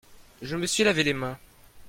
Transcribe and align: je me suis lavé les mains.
je 0.41 0.55
me 0.55 0.65
suis 0.65 0.83
lavé 0.83 1.03
les 1.03 1.13
mains. 1.13 1.37